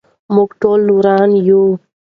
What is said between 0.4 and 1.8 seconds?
ټول ورونه یو.